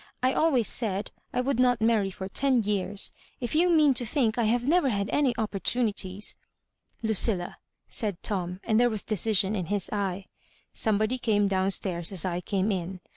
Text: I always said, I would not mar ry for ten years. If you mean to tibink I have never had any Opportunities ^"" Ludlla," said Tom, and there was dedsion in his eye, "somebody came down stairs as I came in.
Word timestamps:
I 0.23 0.33
always 0.33 0.67
said, 0.67 1.11
I 1.31 1.41
would 1.41 1.59
not 1.59 1.79
mar 1.79 1.99
ry 1.99 2.09
for 2.09 2.27
ten 2.27 2.63
years. 2.63 3.11
If 3.39 3.53
you 3.53 3.69
mean 3.69 3.93
to 3.93 4.03
tibink 4.03 4.35
I 4.35 4.45
have 4.45 4.65
never 4.67 4.89
had 4.89 5.11
any 5.11 5.31
Opportunities 5.37 6.33
^"" 7.03 7.07
Ludlla," 7.07 7.57
said 7.87 8.17
Tom, 8.23 8.59
and 8.63 8.79
there 8.79 8.89
was 8.89 9.03
dedsion 9.03 9.55
in 9.55 9.67
his 9.67 9.91
eye, 9.91 10.25
"somebody 10.73 11.19
came 11.19 11.47
down 11.47 11.69
stairs 11.69 12.11
as 12.11 12.25
I 12.25 12.41
came 12.41 12.71
in. 12.71 12.99